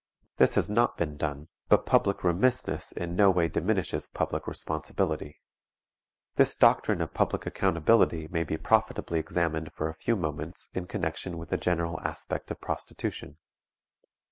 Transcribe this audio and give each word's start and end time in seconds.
This 0.37 0.55
has 0.55 0.67
not 0.67 0.97
been 0.97 1.15
done; 1.15 1.47
but 1.69 1.85
public 1.85 2.23
remissness 2.23 2.91
in 2.91 3.15
no 3.15 3.29
way 3.29 3.47
diminishes 3.47 4.07
public 4.09 4.47
responsibility. 4.47 5.39
This 6.37 6.55
doctrine 6.55 7.01
of 7.03 7.13
public 7.13 7.45
accountability 7.45 8.27
may 8.27 8.43
be 8.43 8.57
profitably 8.57 9.19
examined 9.19 9.71
for 9.73 9.89
a 9.89 9.93
few 9.93 10.15
moments 10.15 10.69
in 10.73 10.87
connection 10.87 11.37
with 11.37 11.49
the 11.49 11.57
general 11.57 11.99
aspect 11.99 12.49
of 12.49 12.59
prostitution. 12.59 13.37